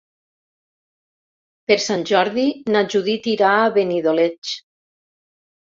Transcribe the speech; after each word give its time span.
Per 1.71 1.77
Sant 1.89 2.07
Jordi 2.13 2.47
na 2.77 2.83
Judit 2.95 3.29
irà 3.37 3.53
a 3.61 3.71
Benidoleig. 3.79 4.59